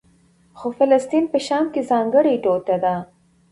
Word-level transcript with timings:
خو 0.57 0.67
فلسطین 0.77 1.25
په 1.33 1.39
شام 1.47 1.65
کې 1.73 1.81
ځانګړې 1.91 2.35
ټوټه 2.43 2.77
ده. 2.83 2.95